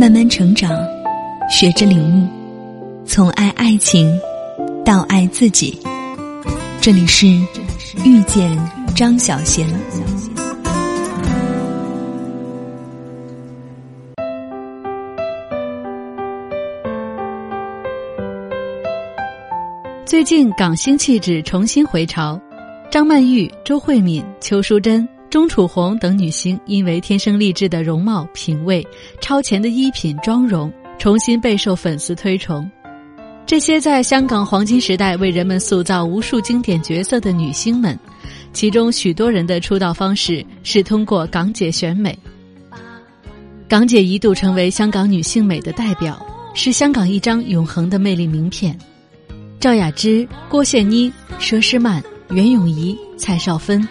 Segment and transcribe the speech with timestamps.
[0.00, 0.72] 慢慢成长，
[1.50, 2.26] 学着领悟，
[3.04, 4.18] 从爱爱情
[4.82, 5.78] 到爱自己。
[6.80, 7.26] 这里是
[8.02, 8.58] 遇见
[8.96, 9.68] 张小贤。
[20.06, 22.40] 最近港星气质重新回潮，
[22.90, 25.06] 张曼玉、周慧敏、邱淑贞。
[25.30, 28.84] 钟楚红等女星因为天生丽质的容貌、品味、
[29.20, 32.68] 超前的衣品、妆容，重新备受粉丝推崇。
[33.46, 37.96] 这些在香港黄金时代为人们塑造无数经典角色的女星们，
[38.52, 42.18] 其中许多人的出道方式是通过港姐选美。
[43.68, 46.20] 港姐一度成为香港女性美的代表，
[46.54, 48.76] 是香港一张永恒的魅力名片。
[49.60, 53.86] 赵雅芝、郭羡妮、佘诗曼、袁咏仪、蔡少芬。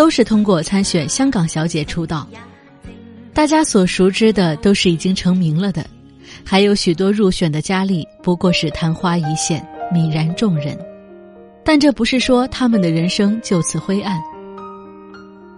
[0.00, 2.26] 都是通过参选香港小姐出道，
[3.34, 5.84] 大家所熟知的都是已经成名了的，
[6.42, 10.74] 还有许多入选的佳丽不过是昙花一现，泯然众人。
[11.62, 14.18] 但这不是说他们的人生就此灰暗。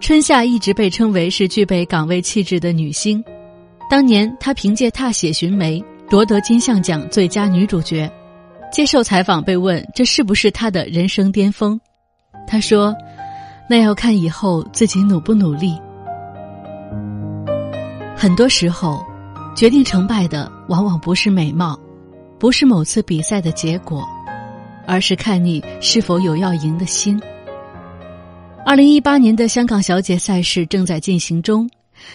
[0.01, 3.25] 春夏一直被称为是具备岗位气质的女星，
[3.89, 8.11] 当年她凭借《踏雪寻梅》夺得金像奖最佳女主角。
[8.73, 11.81] 接受采访被问这是不是她的人生巅峰，
[12.45, 12.93] 她说。
[13.69, 15.79] 那要看以后自己努不努力。
[18.17, 19.05] 很多时候，
[19.57, 21.79] 决定成败的往往不是美貌，
[22.39, 24.07] 不是某次比赛的结果，
[24.87, 27.21] 而是看你是否有要赢的心。
[28.65, 31.69] 二零一八年的香港小姐赛事正在进行中，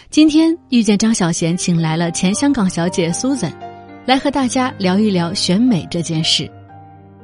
[0.08, 3.52] 今天遇见张小娴，请来了前香港小姐 Susan，
[4.06, 6.50] 来和大家聊一聊选美这件事。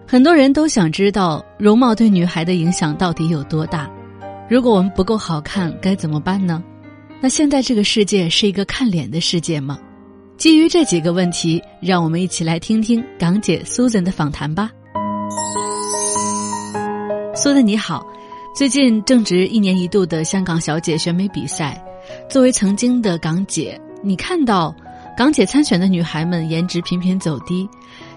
[0.06, 3.88] 很多人都想知道容貌对女孩的影响到底有多大。
[4.46, 6.62] 如果我们不够好看，该怎么办呢？
[7.20, 9.78] 那现在这个世界是一个看脸的世界吗？
[10.36, 14.70] 基于这几个问题，让我们一起来听听港姐 Susan 的访谈吧。
[17.34, 18.06] 苏 n 你好，
[18.54, 21.82] 最近正值一年一度的香港小姐选美比赛，
[22.28, 24.74] 作为曾经的港姐，你看到
[25.16, 27.66] 港姐参选的女孩们颜值频频走低，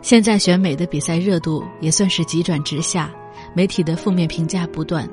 [0.02, 3.10] 现在选美的比赛热度也算是急转直下，
[3.54, 5.10] 媒体的负面评价不断。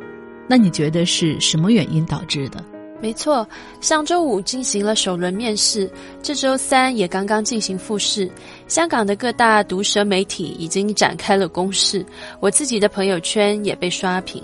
[0.47, 2.62] 那你觉得是什么原因导致的？
[3.00, 3.47] 没错，
[3.81, 5.91] 上周五进行了首轮面试，
[6.22, 8.31] 这周三也刚刚进行复试。
[8.66, 12.05] 香港的各大毒舌媒体已经展开了攻势，
[12.41, 14.43] 我自己的朋友圈也被刷屏。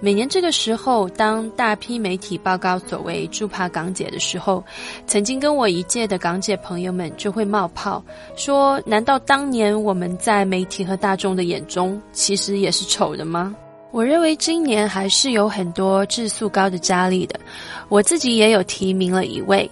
[0.00, 4.64] 每年这个时候，当大批媒体报告所谓“助怕港姐”的时候，
[5.06, 8.02] 曾经跟我一届的港姐朋友们就会冒泡，
[8.34, 13.54] 说：“难道当年我们在媒体和大众的眼中，其实也是丑的吗？”
[13.90, 17.40] 我认为今年还是有很多质素高的佳丽的，
[17.88, 19.68] 我自己也有提名了一位，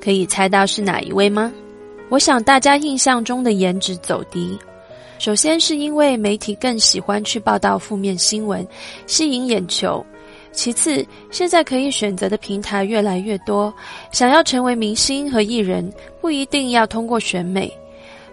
[0.00, 1.52] 可以猜到是哪一位吗？
[2.08, 4.56] 我想大家印象中的颜值走低，
[5.18, 8.66] 首先是因为媒体更喜欢去报道负面新闻，
[9.06, 10.02] 吸引眼球；
[10.52, 13.74] 其次，现在可以选择的平台越来越多，
[14.12, 17.70] 想要成为明星和艺人，不一定要通过选美。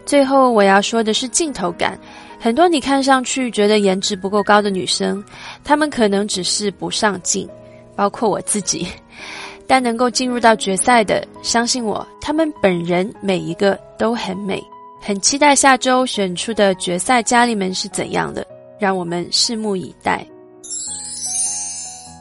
[0.05, 1.99] 最后我要说的是镜头感。
[2.45, 5.23] 很多你看上去觉得颜值不够高的女生，
[5.63, 7.49] 她们可能只是不上镜，
[7.95, 8.87] 包括我自己。
[9.65, 14.63] 但能够进入到决赛的，相信我，她们本人每一个都很美。
[15.01, 18.45] 很期待下周选出的决赛佳丽们是怎样的，
[18.79, 20.23] 让我们拭目以待。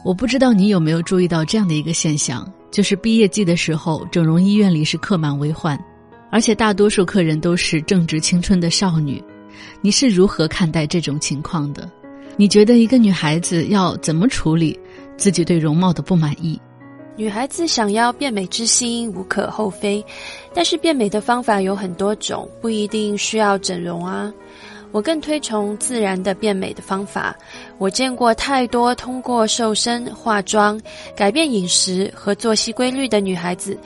[0.03, 5.79] 我不知道你有没有注意到这样的一个现象，就是毕业季的时候，整容医院里是客满为患，
[6.31, 9.23] 而且大多数客人都是正值青春的少女。
[9.81, 11.89] 你是如何看待这种情况的？
[12.37, 14.77] 你觉得一个女孩子要怎么处理
[15.15, 16.59] 自己对容貌的不满意？
[17.15, 20.03] 女孩子想要变美之心无可厚非，
[20.53, 24.33] 但是变美的方法有很多种，不一定需要整容啊。
[24.91, 27.33] 我更推崇自然的变美的方法。
[27.77, 30.79] 我见过太多通过瘦身、化妆、
[31.15, 33.77] 改变饮食和作息规律的女孩子，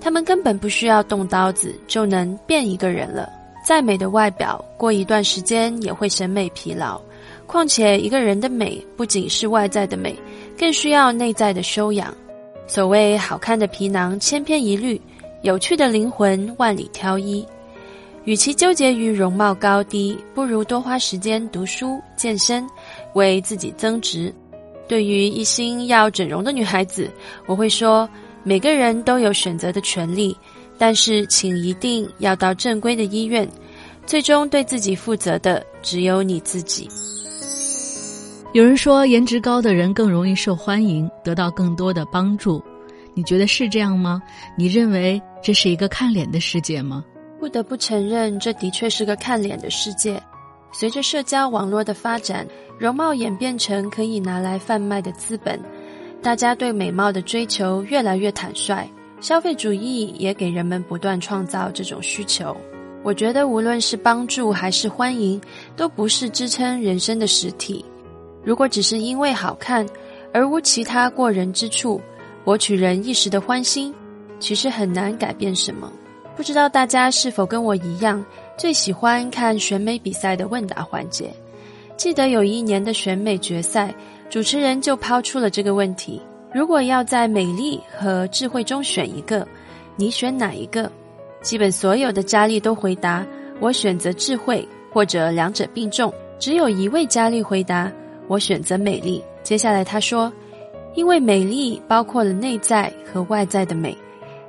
[0.00, 3.30] 她们根本不需要动刀子就能变一个人了。
[3.68, 6.98] 再美的外表，过一段时间也会审美疲劳。
[7.46, 10.18] 况且，一个人的美不仅是外在的美，
[10.58, 12.14] 更需要内在的修养。
[12.66, 14.98] 所谓好看的皮囊千篇一律，
[15.42, 17.46] 有趣的灵魂万里挑一。
[18.24, 22.66] 与其纠结于容貌高低，不如多花时间读书、健身，
[23.12, 24.32] 为自己增值。
[24.88, 27.10] 对于一心要整容的女孩子，
[27.44, 28.08] 我会说：
[28.42, 30.34] 每个人都有选择的权利。
[30.78, 33.48] 但是，请一定要到正规的医院。
[34.06, 36.88] 最终对自己负责的只有你自己。
[38.54, 42.62] 有人说，颜值高的人更容易受欢迎，得到更多的帮助。
[43.12, 44.22] 你觉得是这样吗？
[44.56, 47.04] 你认为这是一个看脸的世界吗？
[47.38, 50.18] 不得不承认，这的确是个看脸的世界。
[50.72, 52.46] 随着社交网络的发展，
[52.78, 55.60] 容貌演变成可以拿来贩卖的资本，
[56.22, 58.88] 大家对美貌的追求越来越坦率，
[59.20, 62.56] 消费主义也给人们不断创造这种需求。
[63.02, 65.40] 我觉得，无论是帮助还是欢迎，
[65.76, 67.84] 都不是支撑人生的实体。
[68.44, 69.86] 如果只是因为好看
[70.32, 72.00] 而无其他过人之处，
[72.44, 73.94] 博取人一时的欢心，
[74.40, 75.92] 其实很难改变什么。
[76.36, 78.24] 不知道大家是否跟我一样，
[78.56, 81.32] 最喜欢看选美比赛的问答环节？
[81.96, 83.92] 记得有一年的选美决赛，
[84.30, 86.20] 主持人就抛出了这个问题：
[86.52, 89.46] 如果要在美丽和智慧中选一个，
[89.96, 90.90] 你选哪一个？
[91.42, 93.24] 基本所有的佳丽都回答
[93.60, 96.12] 我选择智慧，或者两者并重。
[96.38, 97.92] 只有一位佳丽回答
[98.28, 99.22] 我选择美丽。
[99.42, 100.32] 接下来他说，
[100.94, 103.96] 因为美丽包括了内在和外在的美。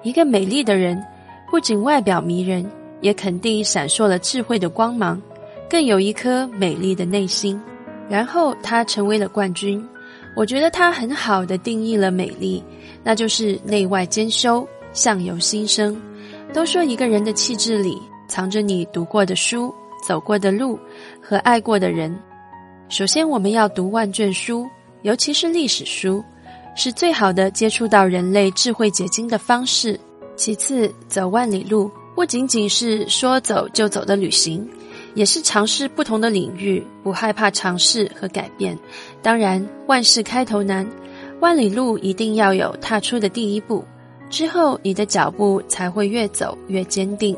[0.02, 1.04] 一个美丽的人，
[1.52, 2.66] 不仅外表迷人，
[3.02, 5.22] 也肯定闪烁了智慧的光芒，
[5.70, 7.62] 更有一颗美丽的内心。
[8.08, 9.86] 然后他成为了冠军。
[10.40, 12.64] 我觉得他很好的定义了美丽，
[13.04, 16.02] 那就是内外兼修，相由心生。
[16.54, 20.80] 都说一个人的气质里藏着你读过的书、走过的路
[21.22, 22.18] 和爱过的人。
[22.88, 24.66] 首先，我们要读万卷书，
[25.02, 26.24] 尤其是历史书，
[26.74, 30.00] 是最好的接触到人类智慧结晶的方式。
[30.38, 34.66] 其次，走万里路不仅仅是说走就走的旅行，
[35.16, 38.78] 也是尝试不同的领域，不害怕尝试和改变。
[39.22, 40.88] 当然，万事开头难，
[41.40, 43.84] 万里路一定要有踏出的第一步。
[44.30, 47.36] 之后，你的脚步才会越走越坚定。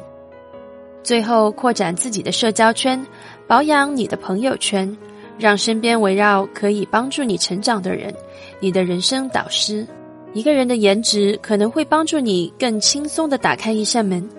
[1.03, 3.03] 最后，扩展自己的社交圈，
[3.47, 4.95] 保养你的朋友圈，
[5.39, 8.13] 让身边围绕可以帮助你成长的人，
[8.59, 9.87] 你的人生导师。
[10.33, 14.29] 一个人的颜值可能会帮助你更轻松的打开一扇门，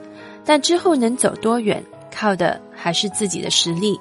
[0.45, 3.99] 但之后能走多远，靠的还是自己的实力。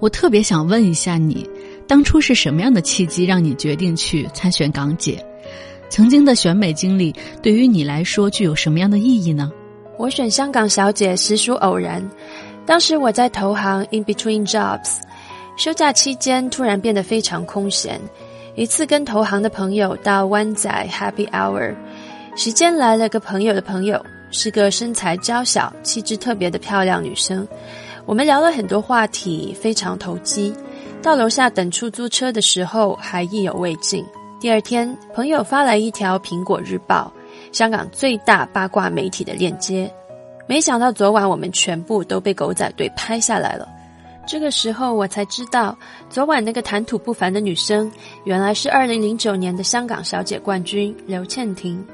[0.00, 1.48] 我特别想问一下你，
[1.86, 5.24] 当初是什么样的契机让你决定去参选港姐？
[5.88, 9.52] 曾经的选美经历对于你来说具有什么样的意义呢？
[9.98, 12.02] 我选香港小姐实属偶然。
[12.64, 15.00] 当时我在投行 in between jobs，
[15.56, 18.00] 休假期间突然变得非常空闲。
[18.54, 21.74] 一次跟投行的朋友到湾仔 Happy Hour，
[22.36, 27.46] 时间来了个朋友的朋友，是个身材娇小、气质特别的漂亮女生。
[28.04, 30.52] 我们聊了很多话题，非常投机。
[31.00, 34.04] 到楼下等出租车的时候，还意犹未尽。
[34.40, 37.12] 第二天，朋友发来一条《苹果日报》
[37.56, 39.88] 香港最大八卦媒体的链接。
[40.48, 43.68] 没想到昨晚我们全部都被狗仔队拍下来了。
[44.26, 45.76] 这个时候我才知道，
[46.08, 47.90] 昨晚那个谈吐不凡的女生，
[48.24, 51.84] 原来是二零零九年的香港小姐冠军刘倩婷。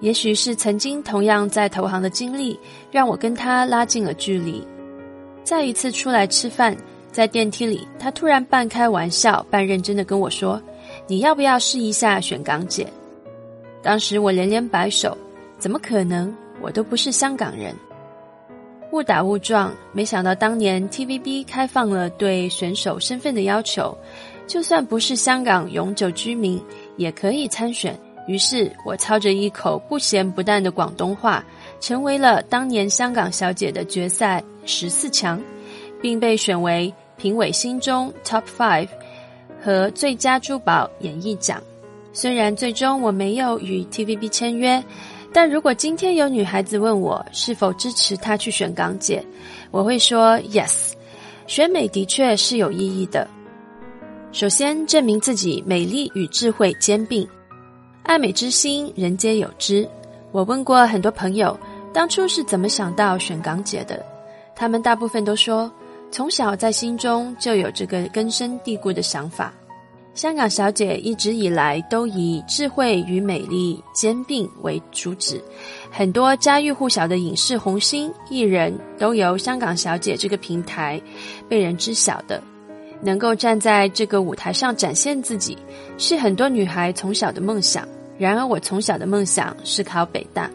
[0.00, 2.58] 也许是曾经同样在投行的经历，
[2.90, 4.62] 让我跟他拉近了距离。
[5.42, 6.76] 再一次出来吃饭，
[7.10, 10.62] 在电梯里，他突然半开玩笑半认真的跟我说。
[11.06, 12.86] 你要不要试一下选港姐？
[13.82, 15.16] 当时我连连摆手，
[15.58, 16.34] 怎么可能？
[16.60, 17.74] 我都不是香港人。
[18.92, 23.96] 误打误撞，没想到当年 TVB 开放了对选手身份的要求，
[24.46, 26.60] 就算不是香港永久居民
[26.96, 27.98] 也可以参选。
[28.28, 31.44] 于是我操着一口不咸不淡的广东话，
[31.80, 35.42] 成为了当年香港小姐的决赛十四强，
[36.00, 38.88] 并被选为评委心中 Top Five。
[39.60, 41.60] 和最佳珠宝演艺奖，
[42.12, 44.82] 虽然最终我没有与 TVB 签约，
[45.32, 49.20] 但如果今天有女孩子问我是否支持她去选港姐，
[49.72, 50.92] 我会说 yes。
[51.48, 53.26] 选美的确是有意义的，
[54.30, 57.28] 首先证明自己美丽与智慧兼并，
[58.08, 59.86] 爱美之心人皆有之。
[60.32, 61.54] 我问过很多朋友，
[61.92, 64.02] 当初是怎么想到选港姐的，
[64.56, 65.70] 他们大部分都说。
[66.10, 69.52] 从小在心中就有这个根深蒂固的想法。
[70.14, 75.38] 香港小姐一直以来都以智慧与美丽兼并为主旨，
[75.90, 80.98] 很多家喻户晓的影视红星艺人都由香港小姐这个平台
[81.46, 82.42] 被人知晓的。
[83.02, 85.58] 能够站在这个舞台上展现自己，
[85.98, 87.86] 是很多女孩从小的梦想。
[88.18, 90.50] 然而，我从小的梦想是考北大。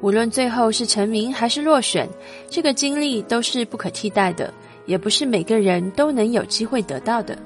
[0.00, 2.06] 无论最后是成名还是落选，
[2.50, 4.52] 这个经历都是不可替代的。
[4.86, 7.38] 也不是每个人都能有机会得到的。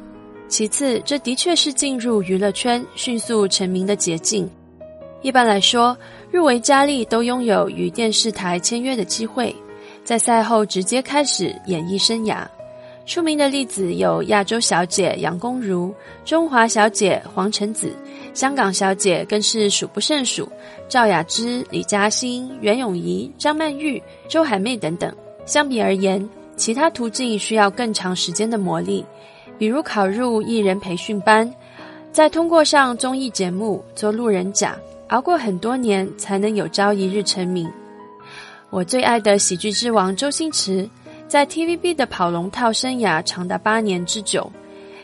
[0.48, 4.50] 其次，这的确是进入娱乐圈迅速成名的捷径。
[5.22, 5.96] 一般来说，
[6.32, 9.54] 入围佳丽都拥有与电视台签约的机会，
[10.02, 12.44] 在赛后直接开始演艺生涯。
[13.08, 15.94] 出名的例子有亚洲小姐杨恭如、
[16.26, 17.90] 中华小姐黄橙子，
[18.34, 20.46] 香港小姐更是数不胜数，
[20.90, 25.10] 赵雅芝、李嘉欣、袁咏仪、张曼玉、周海媚等等。
[25.46, 29.02] 相比而言，其他途径需要更长时间的磨砺，
[29.56, 31.50] 比如考入艺人培训班，
[32.12, 34.76] 再通过上综艺节目做路人甲，
[35.08, 37.66] 熬过很多年才能有朝一日成名。
[38.68, 40.86] 我最爱的喜剧之王周星驰。
[41.28, 44.50] 在 TVB 的跑龙套生涯长达八年之久，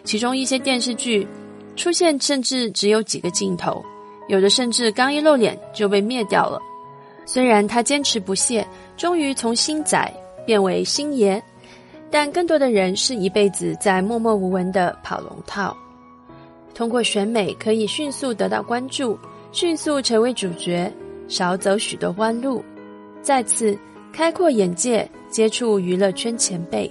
[0.04, 1.28] 其中一些电视剧
[1.76, 3.84] 出现甚至只有几个镜头，
[4.28, 6.58] 有的甚至刚一露脸就被灭掉了。
[7.26, 8.66] 虽然他坚持不懈，
[8.96, 10.10] 终于从星仔
[10.46, 11.42] 变为星爷，
[12.10, 15.76] 但更多的人是一辈子在默默无闻的跑龙套。
[16.72, 19.18] 通过选美可以迅速得到关注，
[19.52, 20.90] 迅速成为主角，
[21.28, 22.64] 少走许多弯路，
[23.20, 23.78] 再次
[24.14, 25.06] 开阔眼界。
[25.28, 26.88] 接触娱乐圈前辈，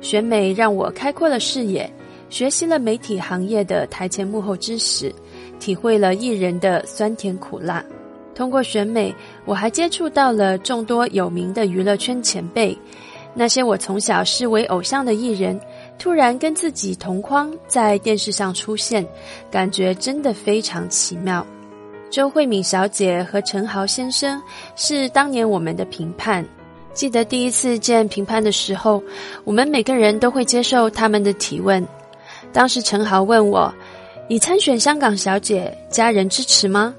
[0.00, 1.88] 选美让我开阔了视野，
[2.28, 5.14] 学习了媒体行业的台前幕后知识，
[5.60, 7.84] 体会了艺人的酸甜苦辣。
[8.34, 9.14] 通过选美，
[9.44, 12.76] 我还接触到了众多有名的娱乐圈前辈，
[13.32, 15.56] 那些我从小视为偶像的艺人，
[16.00, 19.06] 突然跟自己同框在电视上出现，
[19.52, 21.46] 感觉真的非常奇妙。
[22.10, 24.40] 周慧敏小姐和陈豪先生
[24.74, 26.44] 是当年我们的评判。
[26.94, 29.02] 记得第一次见评判的时候，
[29.44, 31.86] 我们每个人都会接受他们的提问。
[32.52, 33.72] 当时陈豪问我
[34.28, 36.94] ：“你参选香港小姐，家人支持吗？”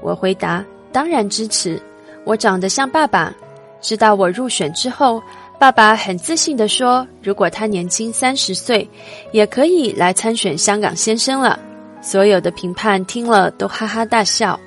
[0.00, 1.80] 我回答：“当然支持。
[2.24, 3.34] 我长得像爸爸。
[3.80, 5.20] 知道我入选之后，
[5.58, 8.88] 爸爸很自信地说：如果他年轻三十岁，
[9.32, 11.58] 也可以来参选香港先生了。”
[12.00, 14.58] 所有的评判听了都哈哈大笑。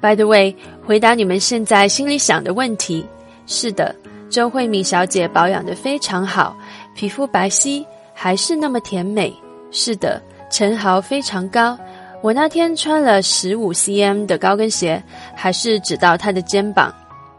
[0.00, 0.54] By the way，
[0.86, 3.04] 回答你们现在心里想的问题。
[3.46, 3.94] 是的，
[4.30, 6.56] 周慧敏小姐保养的非常好，
[6.94, 9.34] 皮肤白皙，还是那么甜美。
[9.70, 11.76] 是的，陈豪非常高，
[12.22, 15.02] 我那天穿了十五 cm 的高跟鞋，
[15.34, 16.94] 还是只到他的肩膀。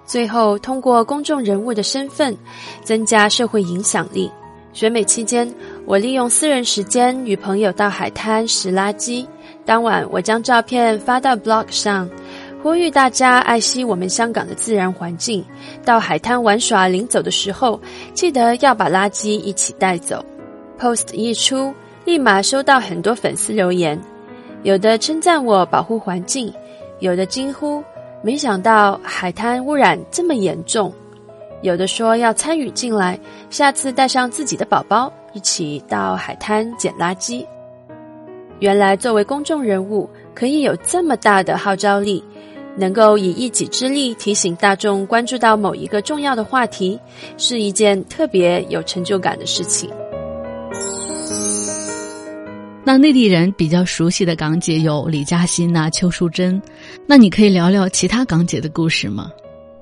[0.06, 2.36] 最后，通过公众人物的身份，
[2.84, 4.30] 增加社会影响力。
[4.74, 5.52] 选美期间，
[5.90, 9.26] 我利用私人时间与朋友到海滩拾垃圾，
[9.66, 12.08] 当晚我将照片发到 blog 上。
[12.62, 15.44] 呼吁大家爱惜我们香港的自然环境，
[15.84, 17.82] 到海滩玩耍临走的时候，
[18.14, 20.24] 记得要把垃圾一起带走。
[20.80, 21.74] Post 一出，
[22.06, 24.00] 立马收到很多粉丝留言，
[24.62, 26.54] 有的称赞我保护环境，
[27.00, 27.84] 有的惊呼
[28.22, 30.94] 没想到海滩污染这么严重，
[31.64, 33.20] 有的说要参与进来，
[33.50, 37.46] 下次带上自己的宝宝一起到海滩捡垃圾。
[38.60, 42.24] 原来作为公众人物，可以有这么大的号召力。
[42.78, 46.98] 能够以一己之力提醒大众关注到某一个重要的话题，
[47.36, 49.90] 是一件特别有成就感的事情。
[52.86, 56.62] 那内地人比较熟悉的港姐有李嘉欣呐、邱淑贞，
[57.06, 59.30] 那你可以聊聊其他港姐的故事吗？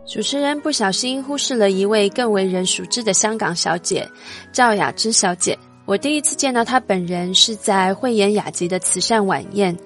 [0.07, 4.09] 主持人不小心忽视了一位更为人熟知的香港小姐
[4.53, 5.57] 赵雅芝小姐。
[5.85, 9.77] 我第一次见到她本人是在慧妍雅集的慈善晚宴。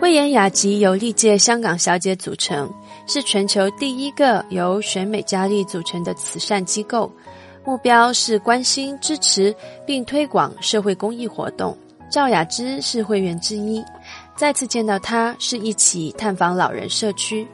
[0.00, 2.72] 慧妍雅集由历届香港小姐组成，
[3.06, 7.12] 是全球第一个由选美佳丽组成的慈善机构，
[7.62, 9.54] 目标是关心、支持
[9.86, 11.76] 并推广社会公益活动。
[12.10, 13.84] 赵雅芝是会员之一，
[14.34, 17.46] 再次见到她是一起探访老人社区。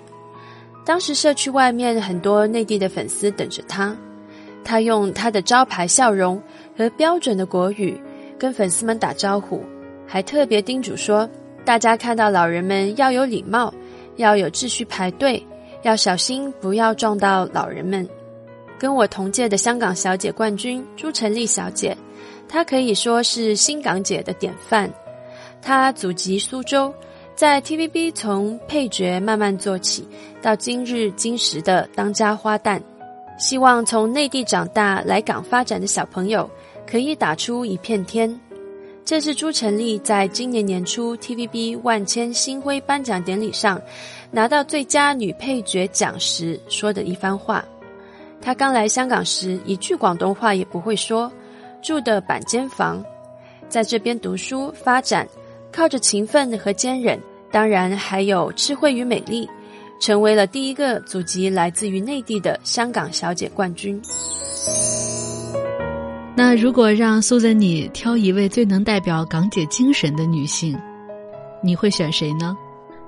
[0.88, 3.94] 当时社区外面很多内地的粉丝等着他，
[4.64, 6.42] 他用他的招牌笑容
[6.74, 8.00] 和标准的国语
[8.38, 9.62] 跟粉丝们打招呼，
[10.06, 11.28] 还特别叮嘱说。
[11.62, 13.70] 大家看到老人们要有礼貌，
[14.16, 15.46] 要有秩序排队，
[15.82, 18.08] 要小心不要撞到老人们。
[18.78, 21.94] 跟我同届的香港小姐冠军朱晨丽小姐，
[22.48, 24.90] 她可以说是新港姐的典范。
[25.60, 26.90] 她祖籍苏州，
[27.38, 30.04] 在 TVB 从配角慢慢做起，
[30.42, 32.82] 到今日今时的当家花旦。
[33.38, 36.50] 希望从内地长大来港发展的小朋友，
[36.84, 38.28] 可以打出一片天。
[39.04, 43.80] 这是朱晨丽在今年年初 TVB 万千星辉颁奖典礼上
[44.32, 47.64] 拿到最佳女配角奖时说的一番话。
[48.40, 51.32] 她刚来香港时一句广东话也不会说，
[51.80, 53.00] 住的板间房，
[53.68, 55.24] 在这边读书发展，
[55.70, 57.16] 靠着勤奋和坚韧，
[57.50, 59.48] 当然还有智慧与美丽，
[60.00, 64.00] 成为了第一个祖籍来自于内地的香港小姐冠军。
[66.36, 70.78] 那如果让苏泽你挑一位最能代表港姐精神的女性，
[71.62, 72.56] 你会选谁呢？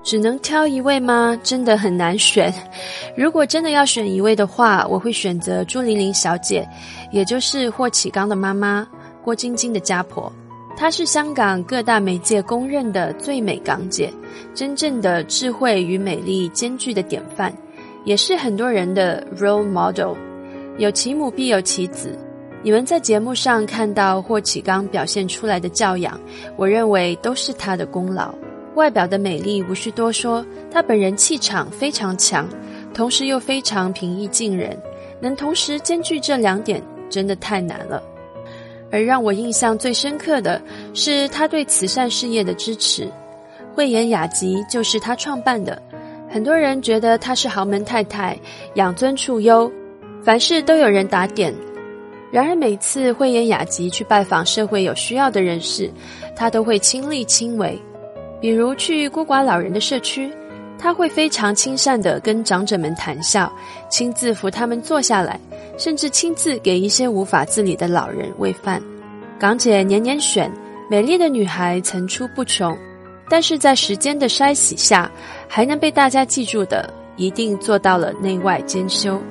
[0.03, 1.39] 只能挑一位吗？
[1.43, 2.51] 真的很难选。
[3.15, 6.67] 如果真的要选一位的话，我会选择朱玲玲小姐，
[7.11, 8.85] 也就是霍启刚的妈妈
[9.23, 10.33] 郭晶晶的家婆。
[10.75, 14.11] 她是香港各大媒介公认的最美港姐，
[14.53, 17.53] 真正的智慧与美丽兼具的典范，
[18.03, 20.15] 也是很多人的 role model。
[20.77, 22.17] 有其母必有其子，
[22.63, 26.19] 你们在节目上看到霍启刚表现出来的教养，
[26.55, 28.33] 我认为都是他的功劳。
[28.73, 32.47] 外表的美丽无需多说，她本人气场非常强，
[32.93, 34.75] 同时又非常平易近人，
[35.19, 38.01] 能同时兼具这两点，真的太难了。
[38.91, 40.61] 而让我印象最深刻的
[40.93, 43.07] 是他对慈善事业的支持，
[43.73, 45.81] 慧妍雅集就是他创办的，
[46.29, 48.37] 很多人觉得她是豪门太太，
[48.75, 49.71] 养尊处优，
[50.23, 51.53] 凡事都有人打点。
[52.31, 55.91] 然而每次慧妍雅集去拜访社会有需要的人士，
[56.35, 57.77] 她都会亲力亲为。
[58.39, 60.31] 比如去孤寡老人的社区，
[60.81, 63.51] 他会非常亲善地跟长者们谈笑，
[63.87, 65.39] 亲自扶他们坐下来，
[65.77, 68.81] 甚至亲自给一些无法自理的老人喂饭。
[69.39, 70.51] 港姐年年选，
[70.89, 72.75] 美丽的女孩层出不穷，
[73.29, 75.09] 但是在时间的筛洗下，
[75.47, 79.21] 还能被大家记住的，一定做到了内外兼修。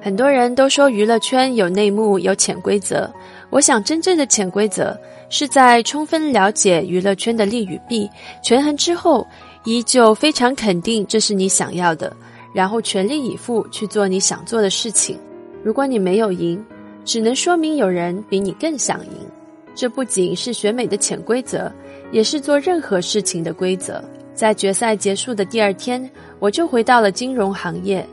[0.00, 3.10] 很多人都说娱乐圈有内幕、有潜规则，
[3.50, 4.98] 我想真正的潜规则。
[5.30, 8.08] 是在充分了解娱乐圈的利与弊、
[8.40, 9.26] 权衡之后，
[9.64, 12.14] 依旧非常肯定这是你想要的，
[12.52, 15.18] 然后全力以赴去做你想做的事情。
[15.62, 16.62] 如果你没有赢，
[17.04, 19.12] 只能说明有人比你更想赢。
[19.74, 21.72] 这不仅是选美的潜规则，
[22.12, 24.04] 也是做任何事情的规则。
[24.34, 28.06] 在决赛结束的第二天，我就回到了金融行业。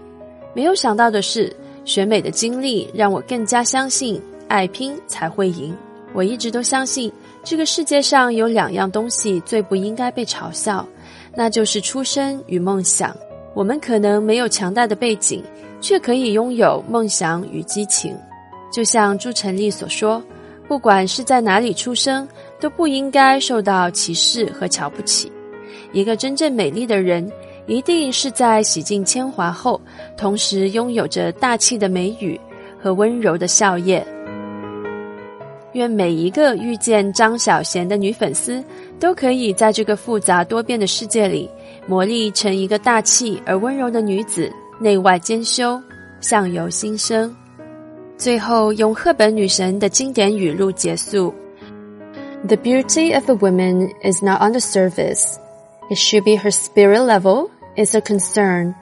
[0.55, 5.75] 没有想到的是，选美的经历让我更加相信，爱拼才会赢。
[6.13, 7.12] 我一直都相信，
[7.43, 10.88] 这个世界上有两样东西最不应该被嘲笑，
[11.36, 13.16] 那就是出身与梦想。
[13.54, 15.44] 我们可能没有强大的背景，
[15.82, 18.16] 却可以拥有梦想与激情。
[18.72, 20.24] 就像朱成立所说
[20.68, 22.28] ：“不管是在哪里出生，
[22.60, 25.30] 都不应该受到歧视和瞧不起。
[25.92, 27.30] 一个真正美丽的人，
[27.68, 29.82] 一定是在洗尽铅华后，
[30.16, 32.40] 同时拥有着大气的眉宇
[32.82, 34.01] 和温柔的笑靥。”
[35.74, 38.64] 愿每一个遇见张小娴的女粉丝，
[39.00, 41.50] 都可以在这个复杂多变的世界里，
[41.88, 45.81] 磨砺成一个大气而温柔的女子，内外兼修，
[46.20, 47.34] 相由心生。
[48.18, 51.34] 最后用赫本女神的经典语录结束
[52.48, 55.38] ：“The beauty of a woman is not on the surface;
[55.90, 58.75] it should be her spirit level is a concern,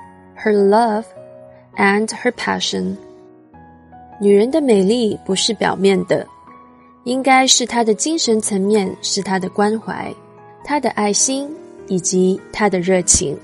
[0.44, 1.04] her love,
[1.78, 2.98] and her passion。”
[4.20, 6.26] 女人的美丽不是表面的。
[7.10, 10.14] 应该是他的精神层面，是他的关怀，
[10.64, 11.50] 他的爱心
[11.88, 13.36] 以及他的热情。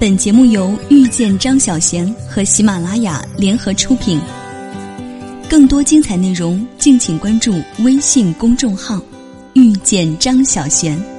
[0.00, 4.20] 本节目由遇见张小娴和喜马拉雅联合出品。
[5.48, 7.52] 更多精彩内容，敬请关注
[7.84, 9.00] 微信公众号。
[9.62, 11.11] 遇见张小娴。